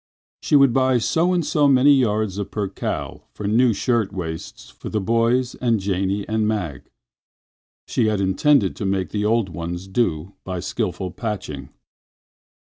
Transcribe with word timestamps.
She 0.41 0.55
would 0.55 0.73
buy 0.73 0.97
so 0.97 1.31
and 1.31 1.45
so 1.45 1.67
many 1.67 1.93
yards 1.93 2.39
of 2.39 2.49
percale 2.49 3.27
for 3.35 3.45
new 3.47 3.71
shirt 3.71 4.11
waists 4.11 4.71
for 4.71 4.89
the 4.89 4.99
boys 4.99 5.53
and 5.53 5.79
Janie 5.79 6.27
and 6.27 6.47
Mag. 6.47 6.89
She 7.87 8.07
had 8.07 8.19
intended 8.19 8.75
to 8.77 8.85
make 8.87 9.09
the 9.09 9.25
old 9.25 9.49
ones 9.49 9.87
do 9.87 10.33
by 10.43 10.59
skilful 10.59 11.11
patching. 11.11 11.69